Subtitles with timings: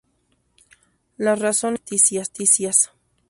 [1.17, 2.89] Las razones son ficticias.